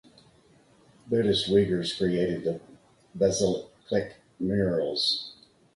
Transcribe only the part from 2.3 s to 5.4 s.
the Bezeklik murals.